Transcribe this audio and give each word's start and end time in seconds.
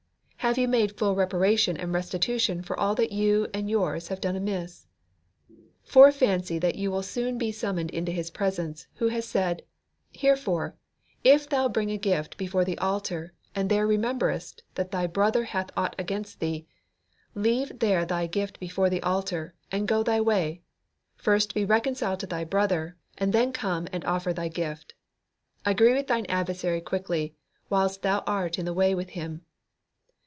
Have 0.41 0.57
you 0.57 0.67
made 0.67 0.97
full 0.97 1.13
reparation 1.13 1.77
and 1.77 1.93
restitution 1.93 2.63
for 2.63 2.77
all 2.77 2.95
that 2.95 3.11
you 3.11 3.47
and 3.53 3.69
yours 3.69 4.07
have 4.07 4.19
done 4.19 4.35
amiss? 4.35 4.87
Fore 5.83 6.11
fancy 6.11 6.57
that 6.57 6.73
you 6.73 6.89
will 6.89 7.03
soon 7.03 7.37
be 7.37 7.51
summoned 7.51 7.91
into 7.91 8.11
His 8.11 8.31
presence 8.31 8.87
who 8.95 9.09
has 9.09 9.23
said: 9.23 9.61
"herefore, 10.11 10.75
if 11.23 11.47
thou 11.47 11.69
bring 11.69 11.89
thy 11.89 11.97
gift 11.97 12.37
before 12.37 12.65
the 12.65 12.77
altar, 12.79 13.33
and 13.53 13.69
there 13.69 13.85
rememberest 13.85 14.63
that 14.73 14.89
thy 14.89 15.05
brother 15.05 15.43
hath 15.43 15.69
aught 15.77 15.95
against 15.99 16.39
thee, 16.39 16.65
leave 17.35 17.77
there 17.77 18.03
thy 18.03 18.25
gift 18.25 18.59
before 18.59 18.89
the 18.89 19.03
altar, 19.03 19.53
and 19.71 19.87
go 19.87 20.01
thy 20.01 20.19
way; 20.19 20.63
first 21.15 21.53
be 21.53 21.63
reconciled 21.65 22.19
to 22.19 22.27
thy 22.27 22.43
brother, 22.43 22.97
and 23.19 23.31
then 23.31 23.53
come 23.53 23.87
and 23.93 24.03
offer 24.05 24.33
thy 24.33 24.47
gift. 24.47 24.95
Agree 25.65 25.93
with 25.93 26.07
thine 26.07 26.25
adversary 26.29 26.81
quickly, 26.81 27.35
whiles 27.69 27.99
thou 27.99 28.23
art 28.25 28.57
in 28.57 28.65
the 28.65 28.73
way 28.73 28.95
with 28.95 29.11
him." 29.11 29.45